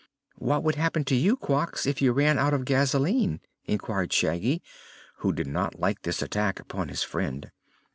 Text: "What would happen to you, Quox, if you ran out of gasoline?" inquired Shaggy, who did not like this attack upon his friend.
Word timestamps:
"What 0.39 0.63
would 0.63 0.73
happen 0.73 1.03
to 1.05 1.15
you, 1.15 1.37
Quox, 1.37 1.85
if 1.85 2.01
you 2.01 2.11
ran 2.11 2.39
out 2.39 2.55
of 2.55 2.65
gasoline?" 2.65 3.39
inquired 3.65 4.11
Shaggy, 4.11 4.63
who 5.17 5.31
did 5.31 5.45
not 5.45 5.79
like 5.79 6.01
this 6.01 6.23
attack 6.23 6.59
upon 6.59 6.87
his 6.89 7.03
friend. 7.03 7.51